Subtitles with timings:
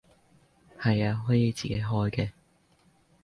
[0.79, 2.31] 係啊，可以自己開嘅